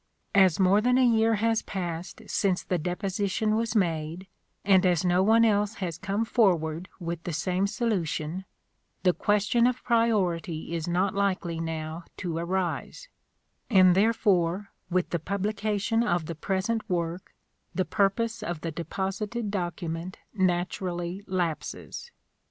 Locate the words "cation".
15.55-16.01